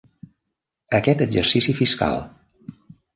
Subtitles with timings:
[0.99, 2.17] Aquest exercici fiscal.